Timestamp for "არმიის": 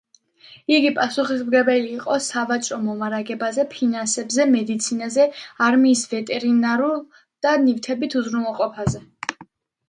5.67-6.03